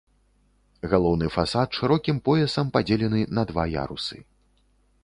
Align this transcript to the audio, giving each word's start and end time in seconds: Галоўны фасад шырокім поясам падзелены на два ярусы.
Галоўны 0.93 1.27
фасад 1.35 1.69
шырокім 1.81 2.17
поясам 2.31 2.67
падзелены 2.79 3.21
на 3.41 3.47
два 3.53 3.63
ярусы. 3.85 4.17